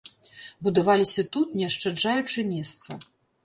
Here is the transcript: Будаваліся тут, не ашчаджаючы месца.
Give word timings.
Будаваліся 0.67 1.25
тут, 1.37 1.47
не 1.61 1.69
ашчаджаючы 1.69 2.49
месца. 2.53 3.01